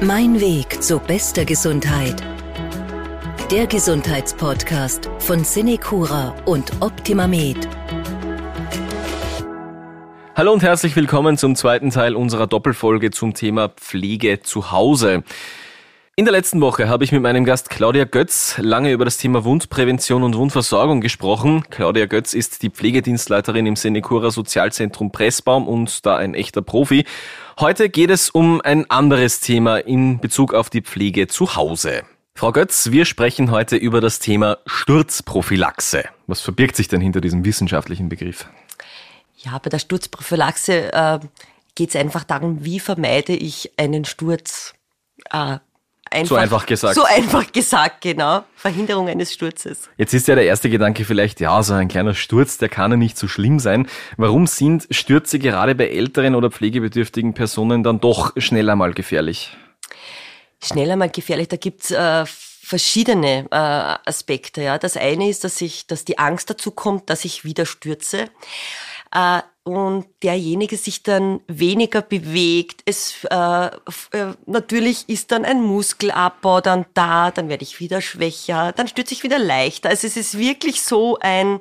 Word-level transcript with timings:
Mein 0.00 0.40
Weg 0.40 0.80
zu 0.80 1.00
bester 1.00 1.44
Gesundheit. 1.44 2.22
Der 3.50 3.66
Gesundheitspodcast 3.66 5.10
von 5.18 5.42
Cinecura 5.42 6.36
und 6.44 6.70
OptimaMed. 6.80 7.68
Hallo 10.36 10.52
und 10.52 10.62
herzlich 10.62 10.94
willkommen 10.94 11.36
zum 11.36 11.56
zweiten 11.56 11.90
Teil 11.90 12.14
unserer 12.14 12.46
Doppelfolge 12.46 13.10
zum 13.10 13.34
Thema 13.34 13.70
Pflege 13.70 14.40
zu 14.40 14.70
Hause. 14.70 15.24
In 16.18 16.24
der 16.24 16.32
letzten 16.32 16.60
Woche 16.60 16.88
habe 16.88 17.04
ich 17.04 17.12
mit 17.12 17.22
meinem 17.22 17.44
Gast 17.44 17.70
Claudia 17.70 18.02
Götz 18.02 18.58
lange 18.58 18.90
über 18.90 19.04
das 19.04 19.18
Thema 19.18 19.44
Wundprävention 19.44 20.24
und 20.24 20.36
Wundversorgung 20.36 21.00
gesprochen. 21.00 21.62
Claudia 21.70 22.06
Götz 22.06 22.34
ist 22.34 22.64
die 22.64 22.70
Pflegedienstleiterin 22.70 23.66
im 23.66 23.76
Senecura 23.76 24.32
Sozialzentrum 24.32 25.12
Pressbaum 25.12 25.68
und 25.68 26.04
da 26.04 26.16
ein 26.16 26.34
echter 26.34 26.60
Profi. 26.60 27.04
Heute 27.60 27.88
geht 27.88 28.10
es 28.10 28.30
um 28.30 28.60
ein 28.60 28.90
anderes 28.90 29.38
Thema 29.38 29.76
in 29.76 30.18
Bezug 30.18 30.54
auf 30.54 30.70
die 30.70 30.82
Pflege 30.82 31.28
zu 31.28 31.54
Hause. 31.54 32.02
Frau 32.34 32.50
Götz, 32.50 32.90
wir 32.90 33.04
sprechen 33.04 33.52
heute 33.52 33.76
über 33.76 34.00
das 34.00 34.18
Thema 34.18 34.58
Sturzprophylaxe. 34.66 36.02
Was 36.26 36.40
verbirgt 36.40 36.74
sich 36.74 36.88
denn 36.88 37.00
hinter 37.00 37.20
diesem 37.20 37.44
wissenschaftlichen 37.44 38.08
Begriff? 38.08 38.48
Ja, 39.36 39.56
bei 39.58 39.70
der 39.70 39.78
Sturzprophylaxe 39.78 40.92
äh, 40.92 41.20
geht 41.76 41.90
es 41.90 41.94
einfach 41.94 42.24
darum, 42.24 42.64
wie 42.64 42.80
vermeide 42.80 43.34
ich 43.34 43.70
einen 43.76 44.04
Sturz. 44.04 44.74
Äh, 45.30 45.58
Einfach, 46.10 46.28
so 46.28 46.36
einfach 46.36 46.66
gesagt. 46.66 46.94
So 46.94 47.04
einfach 47.04 47.50
gesagt, 47.52 48.00
genau. 48.00 48.44
Verhinderung 48.54 49.08
eines 49.08 49.32
Sturzes. 49.32 49.88
Jetzt 49.96 50.14
ist 50.14 50.28
ja 50.28 50.34
der 50.34 50.44
erste 50.44 50.70
Gedanke 50.70 51.04
vielleicht, 51.04 51.40
ja, 51.40 51.62
so 51.62 51.74
ein 51.74 51.88
kleiner 51.88 52.14
Sturz, 52.14 52.58
der 52.58 52.68
kann 52.68 52.90
ja 52.90 52.96
nicht 52.96 53.18
so 53.18 53.28
schlimm 53.28 53.58
sein. 53.58 53.88
Warum 54.16 54.46
sind 54.46 54.86
Stürze 54.90 55.38
gerade 55.38 55.74
bei 55.74 55.88
älteren 55.88 56.34
oder 56.34 56.50
pflegebedürftigen 56.50 57.34
Personen 57.34 57.82
dann 57.82 58.00
doch 58.00 58.32
schneller 58.36 58.76
mal 58.76 58.92
gefährlich? 58.94 59.56
Schneller 60.62 60.96
mal 60.96 61.10
gefährlich, 61.10 61.48
da 61.48 61.56
gibt's 61.56 61.90
äh, 61.90 62.24
verschiedene 62.26 63.46
äh, 63.50 64.08
Aspekte. 64.08 64.62
Ja. 64.62 64.78
Das 64.78 64.96
eine 64.96 65.28
ist, 65.28 65.44
dass 65.44 65.60
ich, 65.60 65.86
dass 65.86 66.04
die 66.04 66.18
Angst 66.18 66.50
dazu 66.50 66.70
kommt, 66.70 67.08
dass 67.08 67.24
ich 67.24 67.44
wieder 67.44 67.64
stürze. 67.64 68.28
Äh, 69.14 69.40
und 69.76 70.06
derjenige 70.22 70.76
sich 70.76 71.02
dann 71.02 71.40
weniger 71.46 72.02
bewegt. 72.02 72.82
Es 72.84 73.24
äh, 73.30 73.66
äh, 73.66 73.70
natürlich 74.46 75.08
ist 75.08 75.32
dann 75.32 75.44
ein 75.44 75.62
Muskelabbau 75.62 76.60
dann 76.60 76.86
da, 76.94 77.30
dann 77.30 77.48
werde 77.48 77.62
ich 77.62 77.80
wieder 77.80 78.00
schwächer, 78.00 78.72
dann 78.72 78.88
stürze 78.88 79.14
ich 79.14 79.22
wieder 79.22 79.38
leichter. 79.38 79.88
Also 79.88 80.06
es 80.06 80.16
ist 80.16 80.38
wirklich 80.38 80.82
so 80.82 81.18
ein 81.20 81.60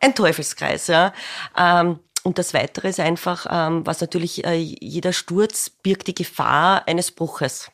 ein 0.00 0.14
Teufelskreis. 0.14 0.88
Ja. 0.88 1.12
Ähm, 1.56 2.00
und 2.22 2.38
das 2.38 2.54
Weitere 2.54 2.88
ist 2.88 3.00
einfach, 3.00 3.46
ähm, 3.48 3.86
was 3.86 4.00
natürlich 4.00 4.44
äh, 4.44 4.56
jeder 4.56 5.12
Sturz 5.12 5.70
birgt 5.70 6.08
die 6.08 6.14
Gefahr 6.14 6.86
eines 6.88 7.12
Bruches. 7.12 7.70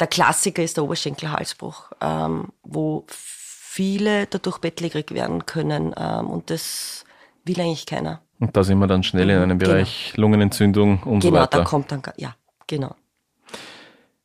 Der 0.00 0.06
Klassiker 0.06 0.62
ist 0.62 0.76
der 0.76 0.84
Oberschenkelhalsbruch, 0.84 1.90
ähm, 2.00 2.52
wo 2.62 3.04
viele 3.08 4.26
dadurch 4.26 4.58
bettlägerig 4.58 5.10
werden 5.12 5.44
können 5.44 5.94
ähm, 5.96 6.30
und 6.30 6.50
das 6.50 7.04
will 7.44 7.60
eigentlich 7.60 7.86
keiner. 7.86 8.22
Und 8.38 8.56
da 8.56 8.64
sind 8.64 8.78
wir 8.78 8.86
dann 8.86 9.02
schnell 9.02 9.30
in 9.30 9.38
einem 9.38 9.58
genau. 9.58 9.72
Bereich 9.72 10.12
genau. 10.14 10.26
Lungenentzündung 10.26 11.02
und 11.02 11.20
genau, 11.20 11.20
so 11.20 11.32
weiter. 11.32 11.48
Genau, 11.48 11.64
da 11.64 11.64
kommt 11.64 11.92
dann, 11.92 12.02
ja, 12.16 12.36
genau. 12.66 12.94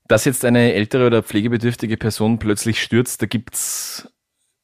Dass 0.07 0.25
jetzt 0.25 0.43
eine 0.43 0.73
ältere 0.73 1.07
oder 1.07 1.23
pflegebedürftige 1.23 1.95
Person 1.95 2.37
plötzlich 2.37 2.81
stürzt, 2.81 3.21
da 3.21 3.27
gibt's 3.27 4.09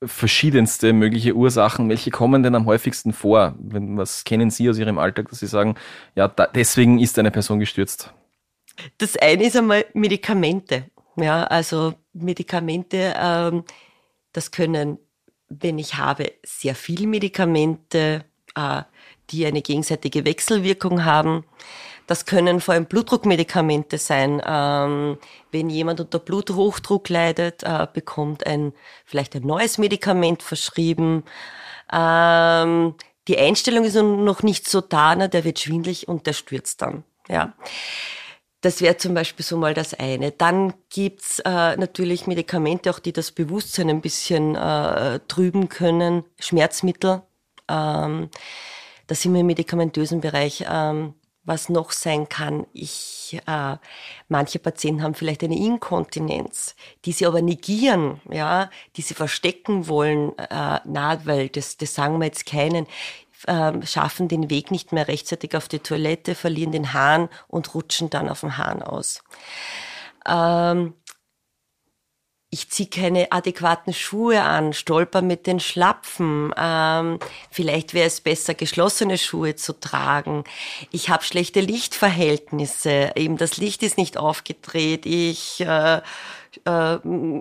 verschiedenste 0.03 0.94
mögliche 0.94 1.34
Ursachen. 1.34 1.90
Welche 1.90 2.12
kommen 2.12 2.44
denn 2.44 2.56
am 2.56 2.66
häufigsten 2.66 3.14
vor? 3.14 3.56
Was 3.58 4.23
kennen 4.25 4.50
Sie 4.50 4.70
aus 4.70 4.78
Ihrem 4.78 4.98
Alltag, 4.98 5.30
dass 5.30 5.40
Sie 5.40 5.48
sagen, 5.48 5.75
ja, 6.16 6.28
da, 6.28 6.48
deswegen 6.48 7.00
ist 7.00 7.18
eine 7.18 7.31
Person 7.31 7.59
gestürzt? 7.59 8.14
Das 8.98 9.18
eine 9.18 9.45
ist 9.45 9.56
einmal 9.56 9.86
Medikamente. 9.94 10.86
Ja, 11.16 11.45
also 11.45 11.95
Medikamente, 12.14 13.16
ähm, 13.20 13.64
das 14.34 14.52
können, 14.52 15.00
wenn 15.50 15.80
ich 15.80 15.96
habe, 15.96 16.31
sehr 16.46 16.75
viel 16.75 17.07
Medikamente, 17.07 18.24
äh, 18.56 18.84
die 19.29 19.45
eine 19.45 19.61
gegenseitige 19.61 20.25
Wechselwirkung 20.25 21.05
haben. 21.05 21.45
Das 22.07 22.25
können 22.25 22.61
vor 22.61 22.73
allem 22.73 22.85
Blutdruckmedikamente 22.85 23.97
sein. 23.97 24.41
Ähm, 24.45 25.17
wenn 25.51 25.69
jemand 25.69 25.99
unter 25.99 26.19
Bluthochdruck 26.19 27.09
leidet, 27.09 27.63
äh, 27.63 27.85
bekommt 27.91 28.47
ein 28.47 28.73
vielleicht 29.05 29.35
ein 29.35 29.43
neues 29.43 29.77
Medikament 29.77 30.41
verschrieben. 30.41 31.23
Ähm, 31.91 32.95
die 33.27 33.38
Einstellung 33.38 33.83
ist 33.83 33.95
noch 33.95 34.41
nicht 34.41 34.69
so 34.69 34.79
da, 34.79 35.15
ne? 35.15 35.27
der 35.27 35.44
wird 35.44 35.59
schwindlig 35.59 36.07
und 36.07 36.27
der 36.27 36.33
stürzt 36.33 36.81
dann. 36.81 37.03
Ja. 37.27 37.53
Das 38.61 38.81
wäre 38.81 38.97
zum 38.97 39.13
Beispiel 39.13 39.45
so 39.45 39.57
mal 39.57 39.73
das 39.73 39.94
eine. 39.94 40.31
Dann 40.31 40.73
gibt's 40.89 41.39
äh, 41.39 41.75
natürlich 41.75 42.25
Medikamente, 42.25 42.89
auch 42.89 42.99
die 42.99 43.13
das 43.13 43.31
Bewusstsein 43.31 43.89
ein 43.89 44.01
bisschen 44.01 44.55
äh, 44.55 45.19
trüben 45.27 45.69
können, 45.69 46.23
Schmerzmittel. 46.39 47.21
Ähm, 47.67 48.29
da 49.07 49.16
sind 49.16 49.34
wir 49.34 49.41
im 49.41 49.47
medikamentösen 49.47 50.22
Bereich. 50.22 50.66
Ähm, 50.69 51.13
was 51.47 51.69
noch 51.69 51.91
sein 51.91 52.28
kann, 52.28 52.68
ich, 52.73 53.40
äh, 53.47 53.78
manche 54.28 54.59
Patienten 54.59 55.01
haben 55.01 55.16
vielleicht 55.16 55.45
eine 55.45 55.57
Inkontinenz, 55.57 56.75
die 57.06 57.13
sie 57.13 57.25
aber 57.25 57.41
negieren, 57.41 58.19
ja, 58.29 58.69
die 58.97 59.01
sie 59.01 59.13
verstecken 59.13 59.88
wollen, 59.88 60.38
äh, 60.38 60.79
na, 60.84 61.25
weil 61.25 61.47
das, 61.47 61.78
das 61.78 61.95
sagen 61.95 62.19
wir 62.19 62.25
jetzt 62.25 62.45
keinen, 62.45 62.85
äh, 63.45 63.72
schaffen 63.85 64.28
den 64.28 64.50
Weg 64.50 64.72
nicht 64.72 64.91
mehr 64.91 65.07
rechtzeitig 65.07 65.56
auf 65.56 65.69
die 65.69 65.79
Toilette, 65.79 66.35
verlieren 66.35 66.74
den 66.74 66.91
Hahn 66.91 67.29
und 67.47 67.74
rutschen 67.74 68.09
dann 68.09 68.28
auf 68.28 68.41
dem 68.41 68.57
Hahn 68.57 68.84
aus. 68.84 69.24
Ähm, 70.28 70.95
ich 72.50 72.69
ziehe 72.69 72.88
keine 72.88 73.31
adäquaten 73.31 73.94
Schuhe 73.94 74.41
an, 74.41 74.72
stolper 74.72 75.22
mit 75.22 75.47
den 75.47 75.59
Schlapfen. 75.59 76.53
Ähm, 76.58 77.19
vielleicht 77.52 77.94
wäre 77.94 78.08
es 78.08 78.22
besser, 78.22 78.53
geschlossene 78.53 79.18
Schuhe 79.18 79.56
zu 79.56 79.78
tragen. 79.78 80.46
Ich 80.91 81.09
habe 81.09 81.25
schlechte 81.25 81.59
Lichtverhältnisse. 81.59 83.12
Eben 83.16 83.38
das 83.38 83.57
Licht 83.57 83.84
ist 83.84 83.97
nicht 83.97 84.18
aufgedreht. 84.18 85.06
Ich 85.06 85.59
äh, 85.59 86.02
äh, 86.66 86.97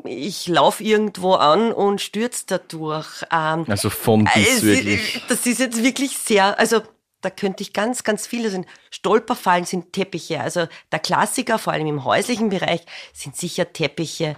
ich 0.08 0.48
laufe 0.48 0.82
irgendwo 0.82 1.34
an 1.34 1.72
und 1.72 2.00
stürze 2.00 2.44
dadurch. 2.46 3.22
Ähm, 3.32 3.64
also 3.68 3.90
von 3.90 4.28
bis 4.34 4.62
wirklich. 4.62 5.22
Das 5.28 5.46
ist 5.46 5.60
jetzt 5.60 5.82
wirklich 5.82 6.18
sehr, 6.18 6.58
also 6.58 6.82
da 7.26 7.30
könnte 7.30 7.64
ich 7.64 7.72
ganz, 7.72 8.04
ganz 8.04 8.24
viele 8.24 8.50
sind. 8.50 8.66
Stolperfallen 8.88 9.64
sind 9.64 9.92
Teppiche. 9.92 10.40
Also 10.40 10.68
der 10.92 11.00
Klassiker, 11.00 11.58
vor 11.58 11.72
allem 11.72 11.88
im 11.88 12.04
häuslichen 12.04 12.50
Bereich, 12.50 12.86
sind 13.12 13.36
sicher 13.36 13.72
Teppiche. 13.72 14.36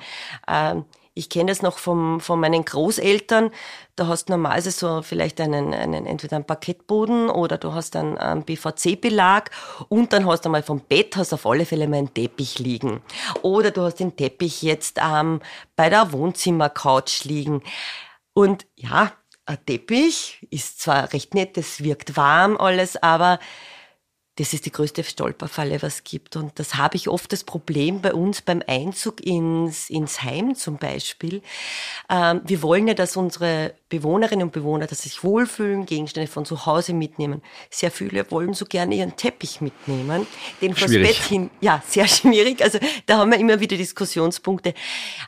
Ähm, 0.48 0.86
ich 1.12 1.28
kenne 1.28 1.52
das 1.52 1.60
noch 1.60 1.76
vom, 1.76 2.18
von 2.20 2.40
meinen 2.40 2.64
Großeltern. 2.64 3.50
Da 3.94 4.06
hast 4.06 4.26
du 4.30 4.32
normalerweise 4.32 4.70
so 4.70 5.02
vielleicht 5.02 5.38
einen, 5.38 5.74
einen, 5.74 6.06
entweder 6.06 6.36
einen 6.36 6.46
Parkettboden 6.46 7.28
oder 7.28 7.58
du 7.58 7.74
hast 7.74 7.94
einen, 7.94 8.16
einen 8.16 8.44
BVC-Belag 8.44 9.50
und 9.90 10.14
dann 10.14 10.24
hast 10.24 10.46
du 10.46 10.48
mal 10.48 10.62
vom 10.62 10.80
Bett 10.80 11.14
hast 11.16 11.34
auf 11.34 11.44
alle 11.44 11.66
Fälle 11.66 11.88
mal 11.88 11.98
einen 11.98 12.14
Teppich 12.14 12.58
liegen. 12.58 13.02
Oder 13.42 13.70
du 13.70 13.82
hast 13.82 13.96
den 13.96 14.16
Teppich 14.16 14.62
jetzt 14.62 14.98
ähm, 14.98 15.40
bei 15.76 15.90
der 15.90 16.10
Wohnzimmercouch 16.12 17.24
liegen. 17.24 17.62
Und 18.32 18.66
ja, 18.76 19.12
Teppich 19.56 20.46
ist 20.50 20.80
zwar 20.80 21.12
recht 21.12 21.34
nett, 21.34 21.56
es 21.56 21.82
wirkt 21.82 22.16
warm 22.16 22.56
alles, 22.56 23.02
aber 23.02 23.38
das 24.38 24.52
ist 24.52 24.66
die 24.66 24.72
größte 24.72 25.02
Stolperfalle, 25.02 25.82
was 25.82 25.96
es 25.96 26.04
gibt. 26.04 26.36
Und 26.36 26.58
das 26.60 26.76
habe 26.76 26.94
ich 26.94 27.08
oft 27.08 27.32
das 27.32 27.42
Problem 27.42 28.00
bei 28.00 28.14
uns 28.14 28.40
beim 28.40 28.62
Einzug 28.66 29.20
ins, 29.20 29.90
ins 29.90 30.22
Heim 30.22 30.54
zum 30.54 30.76
Beispiel. 30.76 31.42
Ähm, 32.08 32.42
wir 32.44 32.62
wollen 32.62 32.86
ja, 32.86 32.94
dass 32.94 33.16
unsere 33.16 33.74
Bewohnerinnen 33.88 34.44
und 34.44 34.52
Bewohner, 34.52 34.86
dass 34.86 35.02
sie 35.02 35.08
sich 35.08 35.24
wohlfühlen, 35.24 35.86
Gegenstände 35.86 36.30
von 36.30 36.44
zu 36.44 36.66
Hause 36.66 36.92
mitnehmen. 36.92 37.42
Sehr 37.68 37.90
viele 37.90 38.30
wollen 38.30 38.54
so 38.54 38.64
gerne 38.64 38.94
ihren 38.94 39.16
Teppich 39.16 39.60
mitnehmen, 39.60 40.24
den 40.62 40.76
vors 40.76 40.92
Bett 40.92 41.16
hin. 41.16 41.50
Ja, 41.60 41.82
sehr 41.86 42.06
schwierig. 42.08 42.62
Also 42.62 42.78
da 43.06 43.18
haben 43.18 43.32
wir 43.32 43.40
immer 43.40 43.58
wieder 43.58 43.76
Diskussionspunkte. 43.76 44.72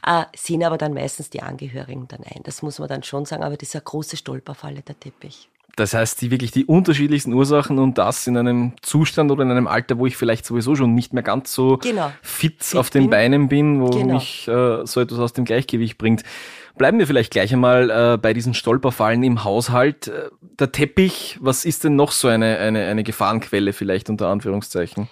Äh, 0.06 0.24
sehen 0.36 0.62
aber 0.62 0.78
dann 0.78 0.94
meistens 0.94 1.30
die 1.30 1.42
Angehörigen 1.42 2.06
dann 2.06 2.22
ein. 2.22 2.42
Das 2.44 2.62
muss 2.62 2.78
man 2.78 2.88
dann 2.88 3.02
schon 3.02 3.24
sagen. 3.24 3.42
Aber 3.42 3.56
das 3.56 3.70
ist 3.70 3.74
eine 3.74 3.82
große 3.82 4.16
Stolperfalle, 4.16 4.82
der 4.82 5.00
Teppich. 5.00 5.48
Das 5.76 5.94
heißt, 5.94 6.20
die 6.20 6.30
wirklich 6.30 6.50
die 6.50 6.64
unterschiedlichsten 6.64 7.32
Ursachen 7.32 7.78
und 7.78 7.98
das 7.98 8.26
in 8.26 8.36
einem 8.36 8.74
Zustand 8.82 9.30
oder 9.30 9.42
in 9.42 9.50
einem 9.50 9.66
Alter, 9.66 9.98
wo 9.98 10.06
ich 10.06 10.16
vielleicht 10.16 10.44
sowieso 10.44 10.74
schon 10.74 10.94
nicht 10.94 11.12
mehr 11.12 11.22
ganz 11.22 11.52
so 11.52 11.78
genau. 11.78 12.12
fit, 12.22 12.62
fit, 12.62 12.78
auf 12.78 12.90
den 12.90 13.04
bin. 13.04 13.10
Beinen 13.10 13.48
bin, 13.48 13.80
wo 13.80 13.90
genau. 13.90 14.14
mich 14.14 14.48
äh, 14.48 14.84
so 14.86 15.00
etwas 15.00 15.18
aus 15.18 15.32
dem 15.32 15.44
Gleichgewicht 15.44 15.98
bringt. 15.98 16.22
Bleiben 16.76 16.98
wir 16.98 17.06
vielleicht 17.06 17.32
gleich 17.32 17.52
einmal 17.52 17.90
äh, 17.90 18.18
bei 18.18 18.32
diesen 18.32 18.54
Stolperfallen 18.54 19.22
im 19.22 19.44
Haushalt. 19.44 20.08
Äh, 20.08 20.30
der 20.40 20.72
Teppich, 20.72 21.38
was 21.40 21.64
ist 21.64 21.84
denn 21.84 21.96
noch 21.96 22.12
so 22.12 22.28
eine, 22.28 22.58
eine, 22.58 22.86
eine 22.86 23.04
Gefahrenquelle 23.04 23.72
vielleicht 23.72 24.10
unter 24.10 24.28
Anführungszeichen? 24.28 25.08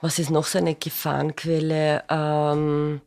Was 0.00 0.18
ist 0.18 0.30
noch 0.30 0.44
so 0.44 0.58
eine 0.58 0.74
Gefahrenquelle? 0.74 2.04
Ähm, 2.08 3.00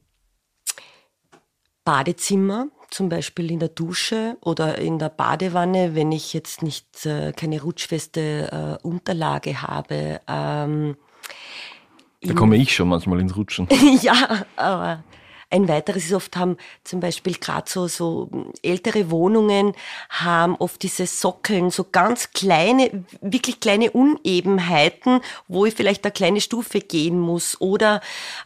Badezimmer 1.83 2.67
zum 2.91 3.09
Beispiel 3.09 3.51
in 3.51 3.59
der 3.59 3.69
Dusche 3.69 4.37
oder 4.41 4.77
in 4.77 4.99
der 4.99 5.09
Badewanne, 5.09 5.95
wenn 5.95 6.11
ich 6.11 6.33
jetzt 6.33 6.63
nicht 6.63 7.05
äh, 7.05 7.31
keine 7.33 7.61
rutschfeste 7.61 8.79
äh, 8.81 8.87
Unterlage 8.87 9.61
habe. 9.61 10.21
Ähm, 10.27 10.95
Da 12.21 12.33
komme 12.33 12.57
ich 12.57 12.73
schon 12.75 12.89
manchmal 12.89 13.19
ins 13.19 13.35
Rutschen. 13.35 13.67
ja, 14.01 14.45
aber 14.55 15.03
ein 15.49 15.67
weiteres 15.67 16.05
ist 16.05 16.13
oft 16.13 16.37
haben 16.37 16.57
zum 16.83 16.99
Beispiel 16.99 17.33
gerade 17.33 17.69
so, 17.69 17.87
so 17.87 18.29
ältere 18.61 19.09
Wohnungen 19.09 19.73
haben 20.09 20.55
oft 20.55 20.83
diese 20.83 21.07
Sockeln, 21.07 21.71
so 21.71 21.85
ganz 21.91 22.31
kleine, 22.31 23.05
wirklich 23.21 23.59
kleine 23.59 23.91
Unebenheiten, 23.91 25.21
wo 25.47 25.65
ich 25.65 25.73
vielleicht 25.73 26.03
eine 26.05 26.11
kleine 26.11 26.41
Stufe 26.41 26.81
gehen 26.81 27.19
muss. 27.19 27.59
Oder 27.59 28.01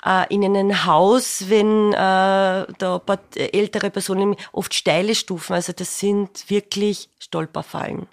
äh, 0.05 0.33
in 0.33 0.45
einem 0.45 0.85
Haus, 0.85 1.49
wenn 1.49 1.91
äh, 1.91 1.95
da 1.95 3.01
ältere 3.35 3.89
Personen 3.89 4.35
oft 4.53 4.73
steile 4.73 5.15
Stufen, 5.15 5.53
also 5.53 5.73
das 5.73 5.99
sind 5.99 6.49
wirklich 6.49 7.09
Stolperfallen. 7.19 8.07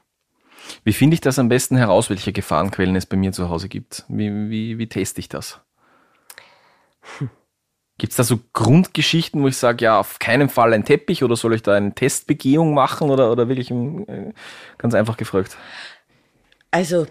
Wie 0.84 0.92
finde 0.92 1.14
ich 1.14 1.20
das 1.20 1.38
am 1.38 1.48
besten 1.48 1.76
heraus, 1.76 2.10
welche 2.10 2.32
Gefahrenquellen 2.32 2.96
es 2.96 3.06
bei 3.06 3.16
mir 3.16 3.32
zu 3.32 3.48
Hause 3.48 3.68
gibt? 3.68 4.04
Wie, 4.08 4.50
wie, 4.50 4.78
wie 4.78 4.88
teste 4.88 5.20
ich 5.20 5.28
das? 5.28 5.60
Hm. 7.18 7.30
Gibt 8.00 8.12
es 8.12 8.16
da 8.16 8.24
so 8.24 8.40
Grundgeschichten, 8.54 9.42
wo 9.42 9.48
ich 9.48 9.58
sage, 9.58 9.84
ja, 9.84 10.00
auf 10.00 10.18
keinen 10.18 10.48
Fall 10.48 10.72
ein 10.72 10.86
Teppich 10.86 11.22
oder 11.22 11.36
soll 11.36 11.54
ich 11.54 11.62
da 11.62 11.74
eine 11.74 11.94
Testbegehung 11.94 12.72
machen 12.72 13.10
oder, 13.10 13.30
oder 13.30 13.46
wirklich 13.46 13.70
äh, 13.70 14.32
ganz 14.78 14.94
einfach 14.94 15.18
gefragt? 15.18 15.58
Also 16.70 17.06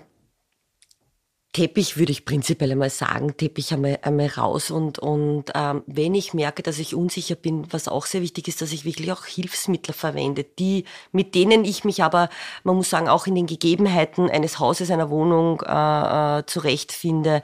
Teppich 1.51 1.97
würde 1.97 2.11
ich 2.11 2.25
prinzipiell 2.25 2.71
einmal 2.71 2.91
sagen, 2.91 3.35
Teppich 3.35 3.73
einmal, 3.73 3.97
einmal 4.03 4.27
raus 4.27 4.69
und, 4.69 4.99
und 4.99 5.45
ähm, 5.55 5.81
wenn 5.87 6.13
ich 6.13 6.35
merke, 6.35 6.61
dass 6.61 6.77
ich 6.77 6.93
unsicher 6.93 7.33
bin, 7.33 7.65
was 7.73 7.87
auch 7.87 8.05
sehr 8.05 8.21
wichtig 8.21 8.47
ist, 8.47 8.61
dass 8.61 8.71
ich 8.71 8.85
wirklich 8.85 9.11
auch 9.11 9.25
Hilfsmittel 9.25 9.93
verwende, 9.95 10.43
die, 10.43 10.85
mit 11.11 11.33
denen 11.33 11.65
ich 11.65 11.83
mich 11.83 12.03
aber, 12.03 12.29
man 12.63 12.75
muss 12.75 12.91
sagen, 12.91 13.09
auch 13.09 13.25
in 13.25 13.33
den 13.33 13.47
Gegebenheiten 13.47 14.29
eines 14.29 14.59
Hauses, 14.59 14.91
einer 14.91 15.09
Wohnung 15.09 15.61
äh, 15.61 16.39
äh, 16.39 16.45
zurechtfinde. 16.45 17.41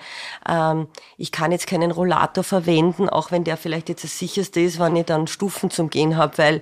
Ähm, 0.47 0.87
ich 1.17 1.31
kann 1.31 1.51
jetzt 1.51 1.65
keinen 1.65 1.89
Rollator 1.89 2.43
verwenden, 2.43 3.09
auch 3.09 3.31
wenn 3.31 3.43
der 3.43 3.57
vielleicht 3.57 3.89
jetzt 3.89 4.03
das 4.03 4.19
sicherste 4.19 4.59
ist, 4.59 4.79
wenn 4.79 4.95
ich 4.95 5.05
dann 5.05 5.25
Stufen 5.25 5.71
zum 5.71 5.89
Gehen 5.89 6.15
habe, 6.15 6.37
weil 6.37 6.61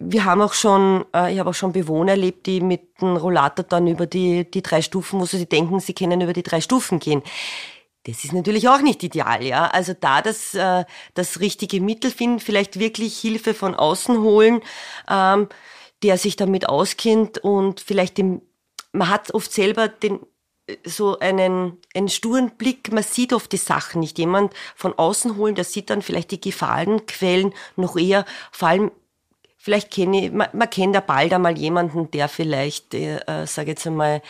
wir 0.00 0.24
haben 0.24 0.40
auch 0.40 0.54
schon, 0.54 1.04
äh, 1.14 1.32
ich 1.32 1.38
habe 1.38 1.50
auch 1.50 1.54
schon 1.54 1.72
Bewohner 1.72 2.12
erlebt, 2.12 2.46
die 2.46 2.60
mit 2.60 3.00
dem 3.00 3.16
Rollator 3.16 3.64
dann 3.64 3.86
über 3.86 4.06
die, 4.06 4.50
die 4.50 4.62
drei 4.62 4.80
Stufen, 4.80 5.20
wo 5.20 5.26
sie 5.26 5.46
denken, 5.46 5.78
sie 5.78 5.92
können 5.92 6.22
über 6.22 6.32
die 6.32 6.42
drei 6.42 6.62
Stufen 6.62 6.98
gehen. 6.98 7.22
Das 8.04 8.24
ist 8.24 8.32
natürlich 8.32 8.66
auch 8.66 8.80
nicht 8.80 9.02
ideal, 9.02 9.44
ja. 9.44 9.66
Also 9.66 9.92
da 9.92 10.22
das, 10.22 10.54
äh, 10.54 10.84
das 11.12 11.40
richtige 11.40 11.82
Mittel 11.82 12.10
finden, 12.10 12.40
vielleicht 12.40 12.78
wirklich 12.78 13.18
Hilfe 13.18 13.52
von 13.52 13.74
außen 13.74 14.20
holen, 14.22 14.62
ähm, 15.08 15.48
der 16.02 16.16
sich 16.16 16.34
damit 16.36 16.66
auskennt 16.66 17.36
und 17.38 17.80
vielleicht 17.80 18.16
dem, 18.16 18.40
man 18.92 19.10
hat 19.10 19.34
oft 19.34 19.52
selber 19.52 19.88
den, 19.88 20.20
so 20.84 21.18
einen, 21.18 21.76
einen 21.94 22.08
sturen 22.08 22.52
Blick, 22.56 22.90
man 22.90 23.02
sieht 23.02 23.34
oft 23.34 23.52
die 23.52 23.58
Sachen 23.58 24.00
nicht. 24.00 24.18
Jemand 24.18 24.54
von 24.76 24.94
außen 24.94 25.36
holen, 25.36 25.54
der 25.54 25.64
sieht 25.64 25.90
dann 25.90 26.00
vielleicht 26.00 26.30
die 26.30 26.40
Gefahrenquellen 26.40 27.52
noch 27.76 27.98
eher, 27.98 28.24
vor 28.50 28.68
allem 28.68 28.90
Vielleicht 29.62 29.90
kenne 29.90 30.24
ich, 30.24 30.32
man, 30.32 30.48
man 30.54 30.70
kennt 30.70 30.94
ja 30.94 31.02
bald 31.02 31.34
einmal 31.34 31.58
jemanden, 31.58 32.10
der 32.12 32.28
vielleicht, 32.28 32.94
äh, 32.94 33.18
äh 33.26 33.46
sage 33.46 33.72
jetzt 33.72 33.86
einmal, 33.86 34.22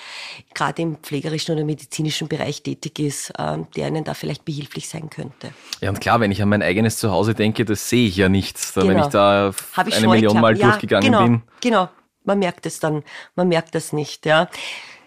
gerade 0.54 0.82
im 0.82 0.96
pflegerischen 0.96 1.54
oder 1.54 1.64
medizinischen 1.64 2.26
Bereich 2.26 2.62
tätig 2.62 2.98
ist, 2.98 3.30
äh, 3.38 3.58
der 3.76 3.86
ihnen 3.86 4.02
da 4.02 4.14
vielleicht 4.14 4.44
behilflich 4.44 4.88
sein 4.88 5.08
könnte. 5.08 5.52
Ja, 5.80 5.90
und 5.90 6.00
klar, 6.00 6.18
wenn 6.18 6.32
ich 6.32 6.42
an 6.42 6.48
mein 6.48 6.62
eigenes 6.62 6.98
Zuhause 6.98 7.34
denke, 7.34 7.64
das 7.64 7.88
sehe 7.88 8.08
ich 8.08 8.16
ja 8.16 8.28
nichts. 8.28 8.74
Genau. 8.74 8.88
Wenn 8.88 8.98
ich 8.98 9.06
da 9.06 9.52
ich 9.86 9.96
eine 9.96 10.08
Million 10.08 10.40
Mal 10.40 10.58
ja, 10.58 10.66
durchgegangen 10.66 11.12
genau, 11.12 11.22
bin. 11.22 11.42
Genau, 11.60 11.88
man 12.24 12.40
merkt 12.40 12.66
es 12.66 12.80
dann, 12.80 13.04
man 13.36 13.46
merkt 13.46 13.76
das 13.76 13.92
nicht. 13.92 14.26
Ja. 14.26 14.48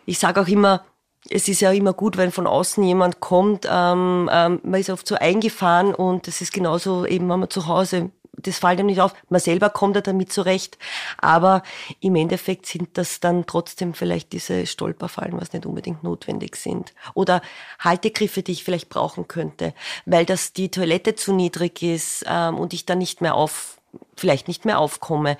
Ich 0.05 0.19
sage 0.19 0.39
auch 0.39 0.47
immer, 0.47 0.85
es 1.29 1.49
ist 1.49 1.59
ja 1.59 1.73
immer 1.73 1.91
gut, 1.91 2.15
wenn 2.15 2.31
von 2.31 2.47
außen 2.47 2.81
jemand 2.81 3.19
kommt. 3.19 3.67
Ähm, 3.69 4.29
ähm, 4.31 4.61
man 4.63 4.79
ist 4.79 4.89
oft 4.89 5.05
so 5.05 5.15
eingefahren 5.15 5.93
und 5.93 6.29
es 6.29 6.39
ist 6.39 6.53
genauso 6.53 7.05
eben, 7.05 7.27
wenn 7.27 7.41
man 7.41 7.49
zu 7.49 7.67
Hause 7.67 8.11
das 8.43 8.59
fällt 8.59 8.79
ihm 8.79 8.85
nicht 8.85 9.01
auf. 9.01 9.13
Man 9.29 9.39
selber 9.39 9.69
kommt 9.69 9.95
ja 9.95 10.01
damit 10.01 10.31
zurecht. 10.31 10.77
Aber 11.17 11.63
im 11.99 12.15
Endeffekt 12.15 12.65
sind 12.65 12.97
das 12.97 13.19
dann 13.19 13.45
trotzdem 13.45 13.93
vielleicht 13.93 14.31
diese 14.33 14.65
Stolperfallen, 14.65 15.39
was 15.39 15.53
nicht 15.53 15.65
unbedingt 15.65 16.03
notwendig 16.03 16.55
sind. 16.55 16.93
Oder 17.13 17.41
Haltegriffe, 17.79 18.43
die 18.43 18.51
ich 18.51 18.63
vielleicht 18.63 18.89
brauchen 18.89 19.27
könnte, 19.27 19.73
weil 20.05 20.25
das 20.25 20.53
die 20.53 20.69
Toilette 20.69 21.15
zu 21.15 21.33
niedrig 21.33 21.81
ist 21.81 22.25
ähm, 22.27 22.57
und 22.57 22.73
ich 22.73 22.85
dann 22.85 22.99
nicht 22.99 23.21
mehr 23.21 23.35
auf, 23.35 23.79
vielleicht 24.15 24.47
nicht 24.47 24.65
mehr 24.65 24.79
aufkomme. 24.79 25.37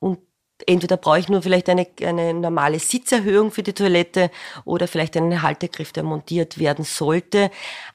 Und 0.00 0.18
entweder 0.66 0.96
brauche 0.96 1.18
ich 1.18 1.28
nur 1.28 1.42
vielleicht 1.42 1.68
eine, 1.68 1.86
eine 2.02 2.32
normale 2.32 2.78
Sitzerhöhung 2.78 3.50
für 3.50 3.62
die 3.62 3.72
Toilette 3.72 4.30
oder 4.64 4.88
vielleicht 4.88 5.16
einen 5.16 5.42
Haltegriff, 5.42 5.92
der 5.92 6.02
montiert 6.02 6.58
werden 6.58 6.84
sollte 6.84 7.50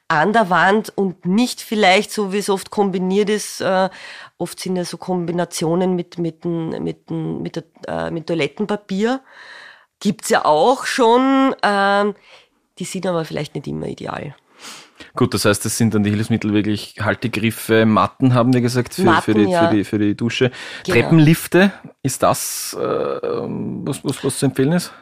an 0.08 0.32
der 0.32 0.50
Wand 0.50 0.92
und 0.96 1.26
nicht 1.26 1.60
vielleicht, 1.60 2.12
so 2.12 2.32
wie 2.32 2.38
es 2.38 2.50
oft 2.50 2.70
kombiniert 2.70 3.30
ist, 3.30 3.60
äh, 3.60 3.88
oft 4.38 4.60
sind 4.60 4.76
ja 4.76 4.84
so 4.84 4.96
Kombinationen 4.96 5.96
mit, 5.96 6.18
mit, 6.18 6.44
mit, 6.44 7.10
mit, 7.10 7.56
der, 7.56 7.64
äh, 7.88 8.10
mit 8.10 8.26
Toilettenpapier, 8.26 9.20
gibt's 10.00 10.28
ja 10.28 10.44
auch 10.44 10.84
schon, 10.84 11.54
äh, 11.62 12.12
die 12.78 12.84
sind 12.84 13.06
aber 13.06 13.24
vielleicht 13.24 13.54
nicht 13.54 13.66
immer 13.66 13.86
ideal. 13.86 14.34
Gut, 15.14 15.34
das 15.34 15.44
heißt, 15.44 15.64
das 15.64 15.76
sind 15.76 15.94
dann 15.94 16.02
die 16.02 16.10
Hilfsmittel 16.10 16.52
wirklich 16.52 16.96
Haltegriffe, 17.00 17.86
Matten, 17.86 18.34
haben 18.34 18.52
wir 18.52 18.60
gesagt, 18.60 18.94
für, 18.94 19.02
Matten, 19.02 19.22
für, 19.22 19.34
die, 19.34 19.50
ja. 19.50 19.68
für, 19.68 19.74
die, 19.74 19.84
für 19.84 19.98
die 19.98 20.14
Dusche. 20.16 20.50
Genau. 20.84 20.94
Treppenlifte, 20.94 21.72
ist 22.02 22.22
das, 22.22 22.76
äh, 22.78 22.82
was, 22.82 24.04
was, 24.04 24.24
was 24.24 24.38
zu 24.38 24.46
empfehlen 24.46 24.72
ist? 24.72 24.92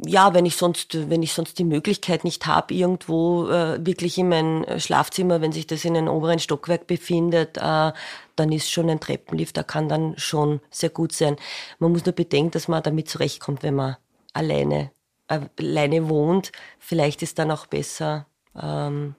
ja, 0.00 0.32
wenn 0.32 0.46
ich 0.46 0.56
sonst, 0.56 1.10
wenn 1.10 1.22
ich 1.22 1.32
sonst 1.32 1.58
die 1.58 1.64
Möglichkeit 1.64 2.22
nicht 2.22 2.46
habe, 2.46 2.72
irgendwo 2.72 3.48
äh, 3.48 3.84
wirklich 3.84 4.16
in 4.18 4.28
mein 4.28 4.64
Schlafzimmer, 4.78 5.40
wenn 5.40 5.52
sich 5.52 5.66
das 5.66 5.84
in 5.84 5.96
einem 5.96 6.08
oberen 6.08 6.38
Stockwerk 6.38 6.86
befindet, 6.86 7.56
äh, 7.56 7.92
dann 8.36 8.52
ist 8.52 8.70
schon 8.70 8.88
ein 8.90 9.00
Treppenlift, 9.00 9.56
da 9.56 9.64
kann 9.64 9.88
dann 9.88 10.14
schon 10.16 10.60
sehr 10.70 10.90
gut 10.90 11.12
sein. 11.12 11.36
Man 11.80 11.90
muss 11.92 12.04
nur 12.04 12.14
bedenken, 12.14 12.52
dass 12.52 12.68
man 12.68 12.82
damit 12.82 13.08
zurechtkommt, 13.08 13.64
wenn 13.64 13.74
man 13.74 13.96
alleine, 14.32 14.92
äh, 15.26 15.40
alleine 15.58 16.08
wohnt. 16.08 16.52
Vielleicht 16.78 17.22
ist 17.22 17.40
dann 17.40 17.50
auch 17.50 17.66
besser, 17.66 18.26
ähm, 18.60 19.14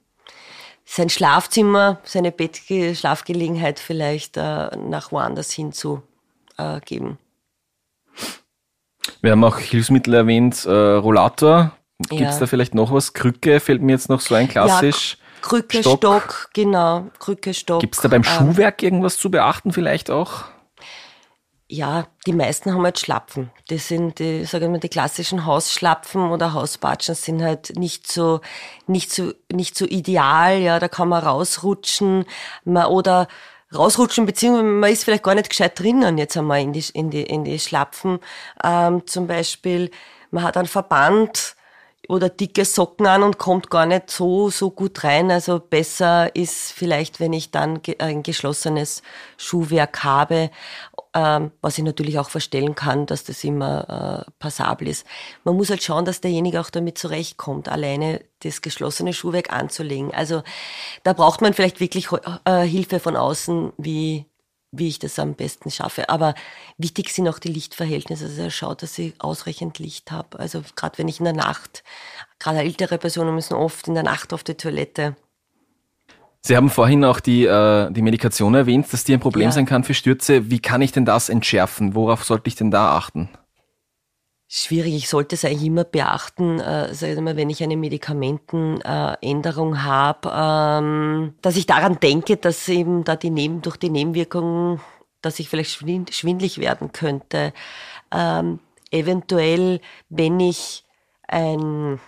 sein 0.85 1.09
Schlafzimmer, 1.09 1.99
seine 2.03 2.31
Bett 2.31 2.61
Schlafgelegenheit 2.95 3.79
vielleicht 3.79 4.37
äh, 4.37 4.75
nach 4.75 5.11
woanders 5.11 5.51
hinzugeben. 5.51 7.17
Wir 9.21 9.31
haben 9.31 9.43
auch 9.43 9.57
Hilfsmittel 9.57 10.13
erwähnt, 10.13 10.65
äh, 10.65 10.71
Rollator. 10.71 11.73
Gibt 11.99 12.21
es 12.21 12.35
ja. 12.35 12.39
da 12.39 12.47
vielleicht 12.47 12.73
noch 12.73 12.91
was? 12.93 13.13
Krücke 13.13 13.59
fällt 13.59 13.81
mir 13.81 13.91
jetzt 13.91 14.09
noch 14.09 14.21
so 14.21 14.33
ein 14.35 14.47
klassisch. 14.47 15.17
Ja, 15.19 15.25
Krücke, 15.41 15.81
Stock, 15.81 15.97
Stock 15.97 16.49
genau. 16.53 17.07
Krücke, 17.19 17.53
Stock. 17.53 17.81
Gibt 17.81 17.95
es 17.95 18.01
da 18.01 18.07
beim 18.07 18.23
ähm, 18.23 18.23
Schuhwerk 18.23 18.81
irgendwas 18.81 19.17
zu 19.17 19.29
beachten 19.29 19.71
vielleicht 19.73 20.09
auch? 20.09 20.45
Ja, 21.71 22.07
die 22.25 22.33
meisten 22.33 22.73
haben 22.73 22.83
halt 22.83 22.97
Schlapfen. 22.97 23.51
Das 23.67 23.87
sind 23.87 24.17
die, 24.17 24.43
sagen 24.45 24.63
wir 24.63 24.69
mal, 24.69 24.79
die 24.79 24.89
klassischen 24.89 25.45
Hausschlapfen 25.45 26.31
oder 26.31 26.53
Hausbatschen 26.53 27.13
sind 27.13 27.43
halt 27.43 27.77
nicht 27.77 28.11
so, 28.11 28.41
nicht 28.87 29.11
so, 29.11 29.33
nicht 29.51 29.77
so 29.77 29.85
ideal. 29.85 30.57
Ja, 30.57 30.79
da 30.79 30.87
kann 30.87 31.09
man 31.09 31.23
rausrutschen, 31.23 32.25
man, 32.65 32.87
oder 32.87 33.27
rausrutschen, 33.71 34.25
beziehungsweise 34.25 34.63
man 34.65 34.91
ist 34.91 35.03
vielleicht 35.03 35.21
gar 35.21 35.35
nicht 35.35 35.51
gescheit 35.51 35.79
drinnen 35.79 36.17
jetzt 36.17 36.35
einmal 36.35 36.59
in 36.59 36.73
die, 36.73 36.83
in 36.93 37.11
die, 37.11 37.21
in 37.21 37.43
die 37.43 37.59
Schlapfen. 37.59 38.17
Ähm, 38.63 39.05
zum 39.05 39.27
Beispiel, 39.27 39.91
man 40.31 40.43
hat 40.43 40.57
einen 40.57 40.67
Verband, 40.67 41.55
oder 42.09 42.27
dicke 42.27 42.65
Socken 42.65 43.05
an 43.05 43.21
und 43.21 43.37
kommt 43.37 43.69
gar 43.69 43.85
nicht 43.85 44.09
so, 44.09 44.49
so 44.49 44.71
gut 44.71 45.03
rein. 45.03 45.29
Also 45.29 45.59
besser 45.59 46.35
ist 46.35 46.71
vielleicht, 46.71 47.19
wenn 47.19 47.33
ich 47.33 47.51
dann 47.51 47.81
ein 47.99 48.23
geschlossenes 48.23 49.03
Schuhwerk 49.37 50.03
habe, 50.03 50.49
ähm, 51.13 51.51
was 51.61 51.77
ich 51.77 51.83
natürlich 51.83 52.17
auch 52.17 52.31
verstellen 52.31 52.73
kann, 52.73 53.05
dass 53.05 53.25
das 53.25 53.43
immer 53.43 54.25
äh, 54.27 54.31
passabel 54.39 54.87
ist. 54.87 55.05
Man 55.43 55.55
muss 55.55 55.69
halt 55.69 55.83
schauen, 55.83 56.03
dass 56.03 56.19
derjenige 56.19 56.59
auch 56.59 56.71
damit 56.71 56.97
zurechtkommt, 56.97 57.69
alleine 57.69 58.21
das 58.39 58.61
geschlossene 58.61 59.13
Schuhwerk 59.13 59.53
anzulegen. 59.53 60.11
Also 60.11 60.41
da 61.03 61.13
braucht 61.13 61.41
man 61.41 61.53
vielleicht 61.53 61.79
wirklich 61.79 62.09
äh, 62.45 62.61
Hilfe 62.61 62.99
von 62.99 63.15
außen, 63.15 63.71
wie 63.77 64.25
wie 64.71 64.87
ich 64.87 64.99
das 64.99 65.17
am 65.19 65.33
besten 65.33 65.71
schaffe. 65.71 66.09
Aber 66.09 66.35
wichtig 66.77 67.09
sind 67.09 67.27
auch 67.27 67.39
die 67.39 67.51
Lichtverhältnisse. 67.51 68.25
Also 68.25 68.41
er 68.41 68.51
schaut, 68.51 68.83
dass 68.83 68.97
ich 68.99 69.13
ausreichend 69.19 69.79
Licht 69.79 70.11
habe. 70.11 70.39
Also 70.39 70.63
gerade 70.75 70.97
wenn 70.97 71.07
ich 71.07 71.19
in 71.19 71.25
der 71.25 71.33
Nacht, 71.33 71.83
gerade 72.37 72.59
ältere 72.59 72.97
Personen 72.97 73.33
müssen 73.33 73.55
oft 73.55 73.87
in 73.87 73.95
der 73.95 74.03
Nacht 74.03 74.33
auf 74.33 74.43
die 74.43 74.55
Toilette. 74.55 75.15
Sie 76.41 76.55
haben 76.55 76.69
vorhin 76.69 77.03
auch 77.03 77.19
die, 77.19 77.45
äh, 77.45 77.91
die 77.91 78.01
Medikation 78.01 78.53
erwähnt, 78.53 78.91
dass 78.93 79.03
die 79.03 79.13
ein 79.13 79.19
Problem 79.19 79.45
ja. 79.45 79.51
sein 79.51 79.65
kann 79.65 79.83
für 79.83 79.93
Stürze. 79.93 80.49
Wie 80.49 80.59
kann 80.59 80.81
ich 80.81 80.91
denn 80.91 81.05
das 81.05 81.29
entschärfen? 81.29 81.95
Worauf 81.95 82.23
sollte 82.23 82.47
ich 82.47 82.55
denn 82.55 82.71
da 82.71 82.95
achten? 82.95 83.29
Schwierig. 84.49 84.95
Ich 84.95 85.07
sollte 85.07 85.35
es 85.35 85.45
eigentlich 85.45 85.67
immer 85.67 85.83
beachten, 85.85 86.59
äh, 86.59 86.93
sag 86.93 87.17
mal, 87.21 87.37
wenn 87.37 87.51
ich 87.51 87.63
eine 87.63 87.77
Medikamentenänderung 87.77 89.75
äh, 89.75 89.77
habe, 89.77 90.31
ähm, 90.33 91.35
dass 91.41 91.55
ich 91.55 91.67
daran 91.67 91.99
denke, 91.99 92.35
dass 92.35 92.67
eben 92.67 93.03
da 93.03 93.15
die 93.15 93.29
Neben, 93.29 93.61
durch 93.61 93.77
die 93.77 93.91
Nebenwirkungen, 93.91 94.81
dass 95.21 95.39
ich 95.39 95.49
vielleicht 95.49 95.71
schwindlig 95.71 96.57
werden 96.57 96.91
könnte. 96.91 97.53
Ähm, 98.11 98.59
eventuell, 98.91 99.81
wenn 100.09 100.39
ich 100.39 100.83
ein 101.27 101.99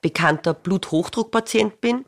bekannter 0.00 0.52
Bluthochdruckpatient 0.52 1.80
bin. 1.80 2.04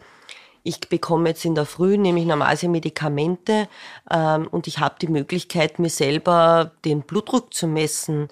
Ich 0.64 0.80
bekomme 0.80 1.28
jetzt 1.28 1.44
in 1.44 1.54
der 1.54 1.64
Früh 1.64 1.96
nämlich 1.96 2.26
normalerweise 2.26 2.68
Medikamente 2.68 3.68
ähm, 4.10 4.48
und 4.48 4.66
ich 4.66 4.80
habe 4.80 4.96
die 5.00 5.06
Möglichkeit, 5.06 5.78
mir 5.78 5.90
selber 5.90 6.72
den 6.84 7.02
Blutdruck 7.02 7.54
zu 7.54 7.68
messen. 7.68 8.28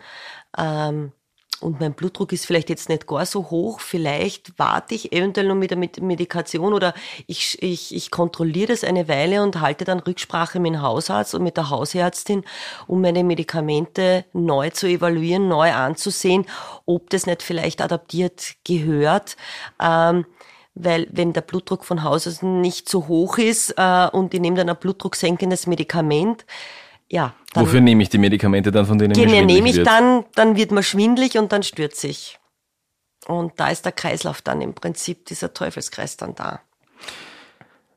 Ähm, 0.57 1.13
und 1.61 1.81
mein 1.81 1.95
Blutdruck 1.95 2.33
ist 2.33 2.47
vielleicht 2.47 2.69
jetzt 2.69 2.89
nicht 2.89 3.07
gar 3.07 3.25
so 3.25 3.51
hoch, 3.51 3.81
vielleicht 3.81 4.59
warte 4.59 4.95
ich 4.95 5.13
eventuell 5.13 5.47
noch 5.47 5.55
mit 5.55 5.71
der 5.71 5.79
Medikation 5.79 6.75
oder 6.75 6.93
ich, 7.27 7.63
ich, 7.63 7.95
ich 7.95 8.11
kontrolliere 8.11 8.69
das 8.69 8.85
eine 8.85 9.09
Weile 9.09 9.43
und 9.43 9.61
halte 9.61 9.85
dann 9.85 10.01
Rücksprache 10.01 10.61
mit 10.61 10.75
dem 10.75 10.83
Hausarzt 10.83 11.35
und 11.35 11.43
mit 11.43 11.57
der 11.57 11.71
Hausärztin, 11.71 12.45
um 12.87 13.01
meine 13.01 13.25
Medikamente 13.25 14.25
neu 14.33 14.71
zu 14.71 14.87
evaluieren, 14.87 15.49
neu 15.49 15.73
anzusehen, 15.73 16.45
ob 16.87 17.09
das 17.11 17.27
nicht 17.27 17.43
vielleicht 17.43 17.81
adaptiert 17.81 18.57
gehört. 18.65 19.37
Ähm, 19.81 20.27
weil 20.75 21.07
wenn 21.13 21.33
der 21.33 21.43
Blutdruck 21.43 21.85
von 21.85 22.03
Haus 22.03 22.27
aus 22.27 22.43
nicht 22.43 22.89
so 22.89 23.07
hoch 23.07 23.39
ist 23.39 23.75
äh, 23.79 24.09
und 24.09 24.35
ich 24.35 24.41
nehme 24.41 24.57
dann 24.57 24.69
ein 24.69 24.77
blutdrucksenkendes 24.77 25.69
Medikament, 25.69 26.45
ja. 27.11 27.35
Wofür 27.55 27.81
nehme 27.81 28.03
ich 28.03 28.09
die 28.09 28.19
Medikamente 28.19 28.73
dann, 28.73 28.87
von 28.87 28.99
denen 28.99 29.13
ich 29.13 29.19
schwindelig 29.19 29.47
nehme 29.47 29.69
ich 29.69 29.77
wird? 29.77 29.87
dann, 29.87 30.25
dann 30.35 30.57
wird 30.57 30.73
man 30.73 30.83
schwindlig 30.83 31.39
und 31.39 31.53
dann 31.53 31.63
stürze 31.63 32.09
ich. 32.09 32.39
Und 33.27 33.53
da 33.57 33.69
ist 33.69 33.85
der 33.85 33.93
Kreislauf 33.93 34.43
dann 34.43 34.61
im 34.61 34.75
Prinzip, 34.75 35.27
dieser 35.27 35.55
Teufelskreis 35.55 36.17
dann 36.17 36.35
da. 36.35 36.61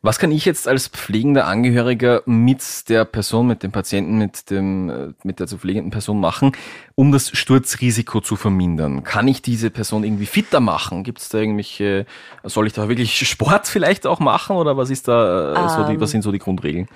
Was 0.03 0.19
kann 0.19 0.31
ich 0.31 0.45
jetzt 0.45 0.67
als 0.67 0.87
pflegender 0.87 1.47
Angehöriger 1.47 2.21
mit 2.25 2.87
der 2.87 3.03
Person, 3.03 3.47
mit 3.47 3.63
dem 3.63 3.71
Patienten, 3.71 4.17
mit, 4.17 4.49
dem, 4.51 5.15
mit 5.23 5.39
der 5.39 5.47
zu 5.47 5.57
pflegenden 5.57 5.91
Person 5.91 6.19
machen, 6.19 6.51
um 6.95 7.11
das 7.11 7.35
Sturzrisiko 7.35 8.21
zu 8.21 8.35
vermindern? 8.35 9.03
Kann 9.03 9.27
ich 9.27 9.41
diese 9.41 9.71
Person 9.71 10.03
irgendwie 10.03 10.27
fitter 10.27 10.59
machen? 10.59 11.03
Gibt 11.03 11.19
es 11.19 11.29
da 11.29 11.39
irgendwelche, 11.39 12.05
soll 12.43 12.67
ich 12.67 12.73
da 12.73 12.87
wirklich 12.87 13.27
Sport 13.27 13.67
vielleicht 13.67 14.05
auch 14.05 14.19
machen 14.19 14.55
oder 14.55 14.77
was 14.77 14.91
ist 14.91 15.07
da, 15.07 15.55
ähm, 15.55 15.69
so 15.69 15.91
die, 15.91 15.99
was 15.99 16.11
ähm, 16.11 16.11
sind 16.13 16.21
so 16.21 16.31
die 16.31 16.39
Grundregeln? 16.39 16.87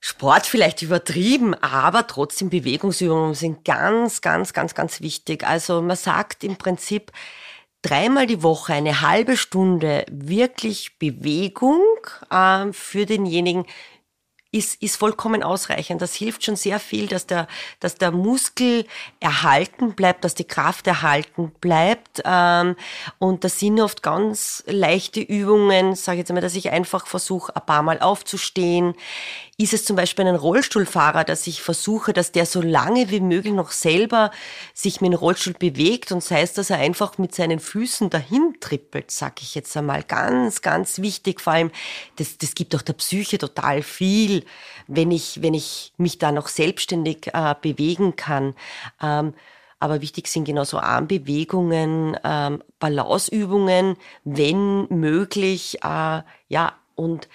Sport 0.00 0.46
vielleicht 0.46 0.82
übertrieben, 0.82 1.54
aber 1.54 2.06
trotzdem 2.06 2.50
Bewegungsübungen 2.50 3.34
sind 3.34 3.64
ganz, 3.64 4.20
ganz, 4.20 4.52
ganz, 4.52 4.74
ganz 4.74 5.00
wichtig. 5.00 5.46
Also 5.46 5.82
man 5.82 5.96
sagt 5.96 6.44
im 6.44 6.56
Prinzip 6.56 7.12
dreimal 7.82 8.26
die 8.26 8.42
Woche 8.42 8.74
eine 8.74 9.00
halbe 9.00 9.36
Stunde 9.36 10.04
wirklich 10.10 10.98
Bewegung 10.98 11.82
äh, 12.30 12.72
für 12.72 13.06
denjenigen 13.06 13.64
ist, 14.56 14.82
ist 14.82 14.96
vollkommen 14.96 15.42
ausreichend. 15.42 16.00
Das 16.00 16.14
hilft 16.14 16.44
schon 16.44 16.56
sehr 16.56 16.80
viel, 16.80 17.06
dass 17.06 17.26
der, 17.26 17.46
dass 17.80 17.96
der 17.96 18.10
Muskel 18.10 18.86
erhalten 19.20 19.94
bleibt, 19.94 20.24
dass 20.24 20.34
die 20.34 20.46
Kraft 20.46 20.86
erhalten 20.86 21.52
bleibt. 21.60 22.22
Ähm, 22.24 22.76
und 23.18 23.44
das 23.44 23.58
sind 23.58 23.80
oft 23.80 24.02
ganz 24.02 24.64
leichte 24.66 25.20
Übungen, 25.20 25.94
sage 25.94 26.16
ich 26.16 26.18
jetzt 26.20 26.32
mal, 26.32 26.40
dass 26.40 26.54
ich 26.54 26.70
einfach 26.70 27.06
versuche, 27.06 27.54
ein 27.54 27.66
paar 27.66 27.82
Mal 27.82 28.00
aufzustehen. 28.00 28.94
Ist 29.58 29.72
es 29.72 29.86
zum 29.86 29.96
Beispiel 29.96 30.26
ein 30.26 30.34
Rollstuhlfahrer, 30.34 31.24
dass 31.24 31.46
ich 31.46 31.62
versuche, 31.62 32.12
dass 32.12 32.30
der 32.30 32.44
so 32.44 32.60
lange 32.60 33.08
wie 33.10 33.20
möglich 33.20 33.54
noch 33.54 33.70
selber 33.70 34.30
sich 34.74 35.00
mit 35.00 35.12
dem 35.12 35.18
Rollstuhl 35.18 35.54
bewegt 35.54 36.12
und 36.12 36.22
sei 36.22 36.42
es, 36.42 36.52
dass 36.52 36.68
er 36.68 36.76
einfach 36.76 37.16
mit 37.16 37.34
seinen 37.34 37.58
Füßen 37.58 38.10
dahin 38.10 38.56
trippelt, 38.60 39.10
sag 39.10 39.40
ich 39.40 39.54
jetzt 39.54 39.74
einmal. 39.74 40.02
Ganz, 40.02 40.60
ganz 40.60 41.00
wichtig, 41.00 41.40
vor 41.40 41.54
allem, 41.54 41.70
das, 42.16 42.36
das 42.36 42.54
gibt 42.54 42.76
auch 42.76 42.82
der 42.82 42.92
Psyche 42.92 43.38
total 43.38 43.80
viel, 43.80 44.44
wenn 44.88 45.10
ich, 45.10 45.40
wenn 45.40 45.54
ich 45.54 45.94
mich 45.96 46.18
da 46.18 46.32
noch 46.32 46.48
selbstständig 46.48 47.28
äh, 47.32 47.54
bewegen 47.58 48.14
kann. 48.14 48.54
Ähm, 49.00 49.32
aber 49.80 50.02
wichtig 50.02 50.28
sind 50.28 50.44
genauso 50.44 50.80
Armbewegungen, 50.80 52.18
ähm, 52.24 52.62
Balanceübungen, 52.78 53.96
wenn 54.24 54.86
möglich, 54.88 55.78
äh, 55.82 56.22
ja, 56.48 56.74
und 56.94 57.28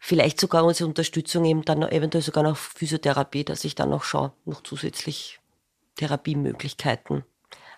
vielleicht 0.00 0.40
sogar 0.40 0.64
unsere 0.64 0.88
Unterstützung 0.88 1.44
eben 1.44 1.64
dann 1.64 1.82
eventuell 1.82 2.22
sogar 2.22 2.42
noch 2.42 2.56
Physiotherapie, 2.56 3.44
dass 3.44 3.64
ich 3.64 3.74
dann 3.74 3.90
noch 3.90 4.04
schaue, 4.04 4.32
noch 4.44 4.62
zusätzlich 4.62 5.40
Therapiemöglichkeiten. 5.96 7.24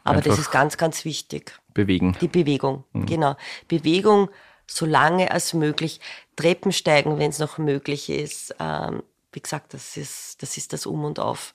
Aber 0.04 0.18
Einfach 0.18 0.30
das 0.30 0.38
ist 0.38 0.50
ganz, 0.50 0.76
ganz 0.76 1.04
wichtig. 1.04 1.58
Bewegen. 1.74 2.16
Die 2.20 2.28
Bewegung, 2.28 2.84
mhm. 2.92 3.06
genau. 3.06 3.36
Bewegung 3.68 4.30
so 4.66 4.86
lange 4.86 5.30
als 5.30 5.52
möglich. 5.52 6.00
Treppen 6.36 6.72
steigen, 6.72 7.18
wenn 7.18 7.30
es 7.30 7.38
noch 7.38 7.58
möglich 7.58 8.08
ist. 8.08 8.54
Ähm, 8.60 9.02
wie 9.32 9.40
gesagt, 9.40 9.74
das 9.74 9.96
ist, 9.96 10.42
das 10.42 10.56
ist 10.56 10.72
das 10.72 10.86
Um 10.86 11.04
und 11.04 11.18
Auf. 11.18 11.54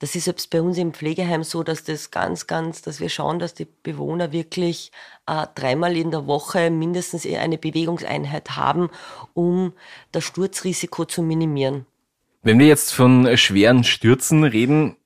Das 0.00 0.16
ist 0.16 0.24
selbst 0.24 0.48
bei 0.48 0.62
uns 0.62 0.78
im 0.78 0.94
Pflegeheim 0.94 1.44
so, 1.44 1.62
dass 1.62 1.84
das 1.84 2.10
ganz, 2.10 2.46
ganz, 2.46 2.80
dass 2.80 3.00
wir 3.00 3.10
schauen, 3.10 3.38
dass 3.38 3.52
die 3.52 3.66
Bewohner 3.82 4.32
wirklich 4.32 4.92
äh, 5.26 5.46
dreimal 5.54 5.94
in 5.94 6.10
der 6.10 6.26
Woche 6.26 6.70
mindestens 6.70 7.26
eine 7.26 7.58
Bewegungseinheit 7.58 8.56
haben, 8.56 8.88
um 9.34 9.74
das 10.10 10.24
Sturzrisiko 10.24 11.04
zu 11.04 11.22
minimieren. 11.22 11.84
Wenn 12.42 12.58
wir 12.58 12.66
jetzt 12.66 12.94
von 12.94 13.36
schweren 13.36 13.84
Stürzen 13.84 14.42
reden, 14.44 14.96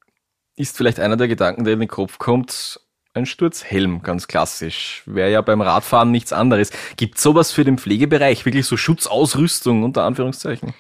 ist 0.55 0.77
vielleicht 0.77 1.01
einer 1.01 1.17
der 1.17 1.27
Gedanken, 1.27 1.65
der 1.65 1.75
in 1.75 1.81
den 1.81 1.89
Kopf 1.89 2.19
kommt, 2.19 2.81
ein 3.15 3.27
Sturzhelm, 3.27 4.03
ganz 4.03 4.29
klassisch. 4.29 5.03
Wäre 5.07 5.31
ja 5.31 5.41
beim 5.41 5.61
Radfahren 5.61 6.13
nichts 6.13 6.33
anderes. 6.33 6.71
Gibt 6.97 7.19
sowas 7.19 7.51
für 7.51 7.65
den 7.65 7.79
Pflegebereich? 7.79 8.45
Wirklich 8.45 8.67
so 8.67 8.77
Schutzausrüstung 8.77 9.83
unter 9.83 10.05
Anführungszeichen? 10.05 10.75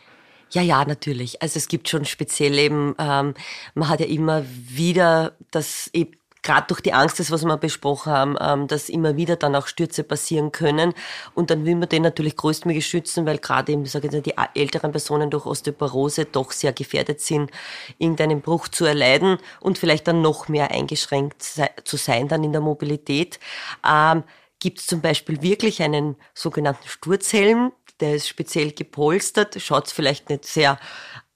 Ja, 0.55 0.63
ja, 0.63 0.85
natürlich. 0.85 1.43
Also 1.43 1.57
es 1.59 1.67
gibt 1.67 1.89
schon 1.89 2.05
speziell 2.05 2.57
eben, 2.59 2.95
ähm, 2.99 3.35
man 3.75 3.89
hat 3.89 3.99
ja 3.99 4.07
immer 4.07 4.45
wieder 4.47 5.33
das 5.51 5.91
eben 5.93 6.13
gerade 6.43 6.67
durch 6.69 6.81
die 6.81 6.93
Angst, 6.93 7.19
das, 7.19 7.33
was 7.33 7.45
wir 7.45 7.57
besprochen 7.57 8.13
haben, 8.13 8.37
ähm, 8.41 8.69
dass 8.69 8.89
immer 8.89 9.17
wieder 9.17 9.35
dann 9.35 9.57
auch 9.57 9.67
Stürze 9.67 10.05
passieren 10.05 10.53
können. 10.53 10.93
Und 11.35 11.51
dann 11.51 11.65
will 11.65 11.75
man 11.75 11.89
den 11.89 12.03
natürlich 12.03 12.37
größtmöglich 12.37 12.87
schützen, 12.87 13.27
weil 13.27 13.39
gerade 13.39 13.73
eben, 13.73 13.85
sage 13.87 14.09
ich 14.15 14.23
die 14.23 14.35
älteren 14.55 14.93
Personen 14.93 15.31
durch 15.31 15.45
Osteoporose 15.45 16.27
doch 16.27 16.53
sehr 16.53 16.73
gefährdet 16.73 17.21
sind, 17.21 17.51
irgendeinen 17.99 18.41
Bruch 18.41 18.69
zu 18.69 18.85
erleiden 18.85 19.39
und 19.61 19.79
vielleicht 19.79 20.07
dann 20.07 20.23
noch 20.23 20.49
mehr 20.49 20.71
eingeschränkt 20.71 21.43
zu 21.43 21.97
sein 21.97 22.29
dann 22.29 22.45
in 22.45 22.53
der 22.53 22.61
Mobilität. 22.61 23.41
Ähm, 23.85 24.23
Gibt 24.61 24.79
es 24.79 24.87
zum 24.87 25.01
Beispiel 25.01 25.43
wirklich 25.43 25.83
einen 25.83 26.17
sogenannten 26.33 26.87
Sturzhelm, 26.87 27.73
der 28.05 28.17
ist 28.17 28.29
speziell 28.29 28.73
gepolstert, 28.73 29.57
schaut 29.63 29.89
vielleicht 29.89 30.29
nicht 30.29 30.45
sehr 30.45 30.79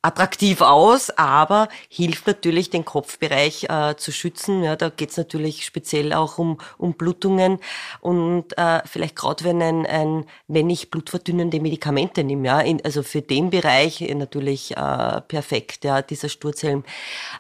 attraktiv 0.03 0.61
aus, 0.61 1.11
aber 1.11 1.69
hilft 1.89 2.27
natürlich, 2.27 2.69
den 2.69 2.85
Kopfbereich 2.85 3.65
äh, 3.65 3.97
zu 3.97 4.13
schützen. 4.13 4.63
Ja, 4.63 4.77
da 4.77 4.91
geht 4.91 5.11
es 5.11 5.17
natürlich 5.17 5.65
speziell 5.65 6.13
auch 6.13 6.37
um, 6.37 6.59
um 6.77 6.93
Blutungen 6.93 7.59
und 8.01 8.57
äh, 8.59 8.83
vielleicht 8.85 9.17
gerade 9.17 9.45
wenn 9.45 9.63
ein, 9.63 9.87
ein, 9.87 10.27
wenn 10.47 10.69
ich 10.69 10.91
blutverdünnende 10.91 11.59
Medikamente 11.59 12.23
nehme, 12.23 12.47
ja, 12.47 12.61
in, 12.61 12.85
also 12.85 13.03
für 13.03 13.23
den 13.23 13.49
Bereich 13.49 14.01
natürlich 14.01 14.77
äh, 14.77 15.21
perfekt, 15.23 15.85
ja, 15.85 16.03
dieser 16.03 16.29
Sturzhelm. 16.29 16.85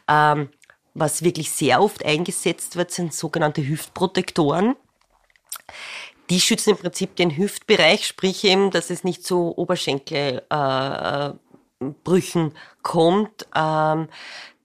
Ähm, 0.09 0.49
was 0.95 1.23
wirklich 1.23 1.51
sehr 1.51 1.83
oft 1.83 2.03
eingesetzt 2.05 2.77
wird, 2.77 2.91
sind 2.91 3.13
sogenannte 3.13 3.67
Hüftprotektoren. 3.67 4.75
Die 6.31 6.41
schützen 6.41 6.71
im 6.71 6.77
Prinzip 6.77 7.17
den 7.17 7.37
Hüftbereich, 7.37 8.07
sprich 8.07 8.45
eben, 8.45 8.71
dass 8.71 8.91
es 8.91 9.03
nicht 9.05 9.25
zu 9.25 9.57
Oberschenkelbrüchen 9.57 11.33
äh, 12.49 12.55
kommt. 12.88 13.47
Ähm, 13.54 14.09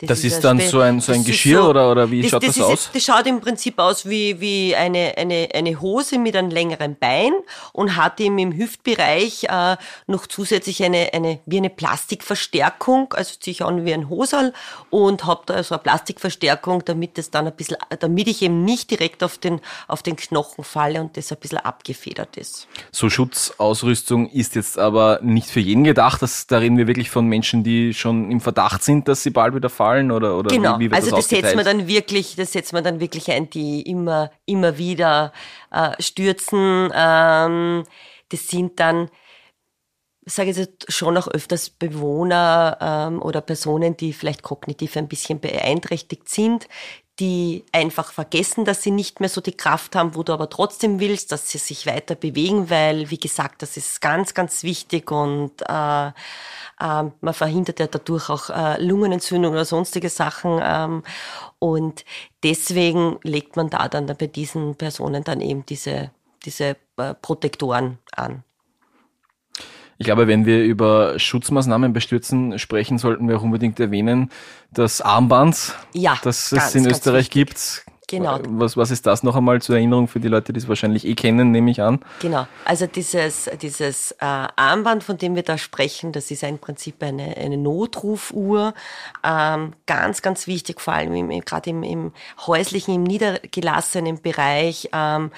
das, 0.08 0.20
das 0.20 0.26
ist, 0.26 0.34
ist 0.34 0.44
dann 0.44 0.60
so 0.60 0.82
ein, 0.82 1.00
so 1.00 1.14
ein 1.14 1.24
Geschirr 1.24 1.62
so, 1.62 1.70
oder, 1.70 1.92
oder 1.92 2.12
wie 2.12 2.24
das, 2.24 2.32
schaut 2.32 2.44
das, 2.44 2.56
das 2.56 2.66
aus? 2.66 2.74
Ist, 2.74 2.96
das 2.96 3.04
schaut 3.04 3.26
im 3.26 3.40
Prinzip 3.40 3.80
aus 3.80 4.08
wie, 4.08 4.40
wie 4.42 4.76
eine, 4.76 5.14
eine, 5.18 5.50
eine 5.54 5.80
Hose 5.80 6.20
mit 6.20 6.36
einem 6.36 6.50
längeren 6.50 6.98
Bein 7.00 7.32
und 7.72 7.96
hat 7.96 8.20
eben 8.20 8.38
im 8.38 8.58
Hüftbereich 8.58 9.46
äh, 9.46 9.78
noch 10.08 10.28
zusätzlich 10.28 10.84
eine, 10.84 11.14
eine, 11.14 11.40
wie 11.46 11.58
eine 11.58 11.70
Plastikverstärkung, 11.70 13.14
also 13.14 13.36
ziehe 13.40 13.54
ich 13.54 13.64
an 13.64 13.86
wie 13.86 13.94
ein 13.94 14.10
Hosal 14.10 14.54
und 14.90 15.26
habe 15.26 15.44
da 15.46 15.64
so 15.64 15.76
eine 15.76 15.84
Plastikverstärkung, 15.84 16.84
damit 16.84 17.18
es 17.18 17.32
dann 17.32 17.48
ein 17.48 17.56
bisschen, 17.56 17.78
damit 18.00 18.28
ich 18.28 18.42
eben 18.42 18.66
nicht 18.66 18.92
direkt 18.92 19.24
auf 19.24 19.38
den, 19.38 19.62
auf 19.88 20.04
den 20.04 20.18
Knochen 20.18 20.66
falle 20.66 21.00
und 21.02 21.16
das 21.16 21.32
ein 21.32 21.38
bisschen 21.40 21.60
abgefedert 21.60 22.36
ist. 22.36 22.68
So 22.92 23.10
Schutzausrüstung 23.10 24.30
ist 24.30 24.56
jetzt 24.56 24.78
aber 24.78 25.20
nicht 25.22 25.48
für 25.48 25.62
jeden 25.62 25.86
gedacht, 25.86 26.22
dass 26.22 26.46
da 26.48 26.58
reden 26.58 26.78
wir 26.78 26.88
wirklich 26.88 27.10
von 27.10 27.26
Menschen, 27.26 27.64
die 27.64 27.94
schon 27.94 28.13
im 28.32 28.40
Verdacht 28.40 28.84
sind, 28.84 29.08
dass 29.08 29.24
sie 29.24 29.30
bald 29.30 29.56
wieder 29.56 29.70
fallen 29.70 30.12
oder, 30.12 30.38
oder 30.38 30.50
genau. 30.50 30.78
wie, 30.78 30.86
wie 30.86 30.92
wird 30.92 30.96
also 30.96 31.16
das, 31.16 31.28
das 31.28 31.40
setzt 31.40 31.56
man 31.56 31.66
dann 31.66 31.88
wirklich, 31.88 32.36
das 32.36 32.52
setzt 32.52 32.74
man 32.74 32.84
dann 32.84 33.00
wirklich 33.00 33.32
ein, 33.32 33.50
die 33.50 33.82
immer, 33.82 34.32
immer 34.46 34.78
wieder 34.78 35.34
äh, 35.72 36.02
stürzen. 36.02 36.90
Ähm, 36.94 37.84
das 38.30 38.48
sind 38.48 38.80
dann, 38.80 39.10
sage 40.26 40.52
ich 40.52 40.58
jetzt 40.58 40.92
schon 40.92 41.18
auch 41.18 41.28
öfters 41.28 41.70
Bewohner 41.70 42.78
ähm, 42.82 43.22
oder 43.22 43.42
Personen, 43.42 43.98
die 43.98 44.14
vielleicht 44.14 44.44
kognitiv 44.44 44.98
ein 44.98 45.08
bisschen 45.08 45.40
beeinträchtigt 45.40 46.30
sind, 46.30 46.68
die 47.20 47.64
einfach 47.72 48.12
vergessen, 48.12 48.66
dass 48.66 48.82
sie 48.82 48.92
nicht 48.92 49.20
mehr 49.20 49.30
so 49.30 49.40
die 49.40 49.56
Kraft 49.56 49.96
haben, 49.96 50.16
wo 50.16 50.24
du 50.24 50.34
aber 50.34 50.50
trotzdem 50.50 51.00
willst, 51.00 51.32
dass 51.32 51.50
sie 51.50 51.60
sich 51.60 51.86
weiter 51.86 52.16
bewegen, 52.16 52.70
weil, 52.70 53.10
wie 53.12 53.20
gesagt, 53.20 53.62
das 53.62 53.78
ist 53.78 54.02
ganz, 54.02 54.34
ganz 54.34 54.64
wichtig 54.64 55.12
und 55.12 55.52
äh, 55.70 56.08
äh, 56.08 56.12
man 56.80 57.34
verhindert 57.34 57.80
ja 57.80 57.88
dadurch 57.88 58.30
auch 58.30 58.50
äh, 58.50 58.82
Lungenentzündung 58.84 59.54
oder 59.54 59.66
sonstige 59.66 60.10
Sachen. 60.10 60.60
Ähm, 60.64 61.04
und 61.60 62.04
deswegen 62.44 63.20
legt 63.24 63.56
man 63.56 63.70
da 63.70 63.88
dann 63.88 64.08
bei 64.08 64.28
diesen 64.28 64.76
Personen 64.76 65.24
dann 65.24 65.40
eben 65.40 65.66
diese 65.66 66.12
diese 66.46 66.76
äh, 66.98 67.14
Protektoren 67.22 68.00
an. 68.16 68.44
Ich 69.98 70.06
glaube, 70.06 70.28
wenn 70.28 70.46
wir 70.46 70.64
über 70.64 71.20
Schutzmaßnahmen 71.20 71.94
bei 71.94 72.00
Stürzen 72.00 72.58
sprechen, 72.60 72.98
sollten 72.98 73.28
wir 73.28 73.38
auch 73.38 73.44
unbedingt 73.44 73.80
erwähnen, 73.80 74.30
das 74.72 75.02
Armband, 75.02 75.76
ja, 75.94 76.18
das 76.24 76.52
es 76.52 76.76
in 76.76 76.86
Österreich 76.86 77.30
gibt. 77.30 77.86
Genau. 78.08 78.40
Was, 78.48 78.78
was 78.78 78.92
ist 78.92 79.08
das 79.08 79.24
noch 79.24 79.36
einmal 79.36 79.62
zur 79.62 79.76
Erinnerung 79.76 80.08
für 80.08 80.20
die 80.20 80.28
Leute, 80.28 80.54
die 80.54 80.60
es 80.60 80.68
wahrscheinlich 80.68 81.06
eh 81.08 81.16
kennen, 81.16 81.50
nehme 81.50 81.72
ich 81.72 81.82
an? 81.82 82.00
Genau. 82.20 82.46
Also 82.64 82.86
dieses, 82.86 83.50
dieses 83.60 84.12
äh, 84.12 84.16
Armband, 84.20 85.04
von 85.04 85.18
dem 85.18 85.36
wir 85.36 85.42
da 85.42 85.58
sprechen, 85.58 86.12
das 86.12 86.30
ist 86.30 86.44
im 86.44 86.60
Prinzip 86.60 87.02
eine, 87.02 87.36
eine 87.38 87.58
Notrufuhr. 87.58 88.76
Ähm, 89.24 89.74
ganz, 89.88 90.22
ganz 90.22 90.46
wichtig, 90.46 90.80
vor 90.80 90.94
allem 90.94 91.30
gerade 91.42 91.72
im, 91.72 91.82
im 91.82 92.12
häuslichen, 92.46 92.94
im 92.94 93.04
niedergelassenen 93.04 94.22
Bereich. 94.22 94.90
Ähm, 94.94 95.32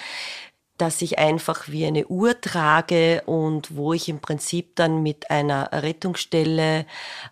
dass 0.78 1.02
ich 1.02 1.20
einfach 1.20 1.70
wie 1.70 1.86
eine 1.86 2.08
Uhr 2.08 2.40
trage 2.42 3.24
und 3.26 3.76
wo 3.76 3.94
ich 3.94 4.10
im 4.10 4.20
Prinzip 4.20 4.76
dann 4.76 5.04
mit 5.04 5.32
einer 5.32 5.70
Rettungsstelle 5.72 6.86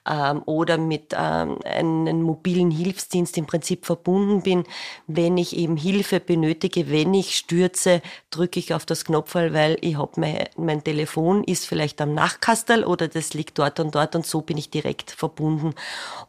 ähm, 0.09 0.41
oder 0.45 0.77
mit 0.77 1.13
ähm, 1.13 1.59
einem 1.65 2.21
mobilen 2.21 2.71
Hilfsdienst 2.71 3.37
im 3.37 3.45
Prinzip 3.45 3.85
verbunden 3.85 4.43
bin. 4.43 4.63
Wenn 5.07 5.37
ich 5.37 5.57
eben 5.57 5.75
Hilfe 5.75 6.21
benötige, 6.21 6.89
wenn 6.89 7.13
ich 7.13 7.37
stürze, 7.37 8.01
drücke 8.29 8.59
ich 8.59 8.73
auf 8.73 8.85
das 8.85 9.03
Knopfball, 9.03 9.53
weil 9.53 9.77
ich 9.81 9.97
habe 9.97 10.19
mein, 10.21 10.47
mein 10.55 10.83
Telefon 10.83 11.43
ist 11.43 11.65
vielleicht 11.65 11.99
am 11.99 12.13
Nachkastel 12.13 12.85
oder 12.85 13.09
das 13.09 13.33
liegt 13.33 13.59
dort 13.59 13.79
und 13.81 13.93
dort 13.93 14.15
und 14.15 14.25
so 14.25 14.41
bin 14.41 14.57
ich 14.57 14.69
direkt 14.69 15.11
verbunden. 15.11 15.75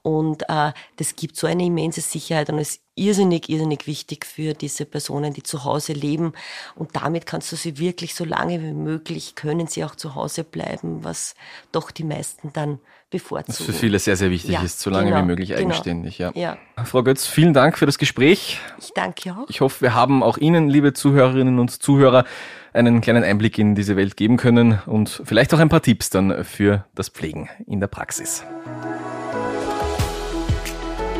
Und 0.02 0.42
äh, 0.48 0.72
das 0.96 1.14
gibt 1.14 1.36
so 1.36 1.46
eine 1.46 1.64
immense 1.64 2.00
Sicherheit 2.00 2.50
und 2.50 2.58
es 2.58 2.83
irrsinnig, 2.96 3.48
irrsinnig 3.48 3.86
wichtig 3.86 4.24
für 4.24 4.54
diese 4.54 4.84
Personen, 4.84 5.32
die 5.32 5.42
zu 5.42 5.64
Hause 5.64 5.92
leben. 5.92 6.32
Und 6.74 6.94
damit 6.94 7.26
kannst 7.26 7.50
du 7.52 7.56
sie 7.56 7.78
wirklich 7.78 8.14
so 8.14 8.24
lange 8.24 8.62
wie 8.62 8.72
möglich, 8.72 9.34
können 9.34 9.66
sie 9.66 9.84
auch 9.84 9.94
zu 9.94 10.14
Hause 10.14 10.44
bleiben, 10.44 11.02
was 11.02 11.34
doch 11.72 11.90
die 11.90 12.04
meisten 12.04 12.52
dann 12.52 12.78
bevorzugen. 13.10 13.58
Was 13.58 13.64
für 13.64 13.72
viele 13.72 13.98
sehr, 13.98 14.16
sehr 14.16 14.30
wichtig 14.30 14.52
ja, 14.52 14.62
ist, 14.62 14.80
so 14.80 14.90
lange 14.90 15.10
genau, 15.10 15.22
wie 15.22 15.26
möglich 15.26 15.48
genau. 15.50 15.60
eigenständig. 15.60 16.18
Ja. 16.18 16.32
ja. 16.34 16.56
Frau 16.84 17.02
Götz, 17.02 17.26
vielen 17.26 17.54
Dank 17.54 17.78
für 17.78 17.86
das 17.86 17.98
Gespräch. 17.98 18.60
Ich 18.80 18.92
danke 18.94 19.32
auch. 19.32 19.48
Ich 19.48 19.60
hoffe, 19.60 19.82
wir 19.82 19.94
haben 19.94 20.22
auch 20.22 20.38
Ihnen, 20.38 20.68
liebe 20.68 20.92
Zuhörerinnen 20.92 21.58
und 21.58 21.70
Zuhörer, 21.70 22.24
einen 22.72 23.00
kleinen 23.00 23.22
Einblick 23.22 23.56
in 23.58 23.76
diese 23.76 23.96
Welt 23.96 24.16
geben 24.16 24.36
können 24.36 24.80
und 24.86 25.22
vielleicht 25.24 25.54
auch 25.54 25.60
ein 25.60 25.68
paar 25.68 25.82
Tipps 25.82 26.10
dann 26.10 26.44
für 26.44 26.84
das 26.94 27.08
Pflegen 27.08 27.48
in 27.66 27.78
der 27.78 27.86
Praxis. 27.86 28.44